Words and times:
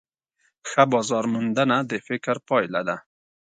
ښه 0.69 0.83
بازارموندنه 0.91 1.77
د 1.89 1.91
فکر 2.07 2.35
پایله 2.47 2.81
ده. 2.87 2.95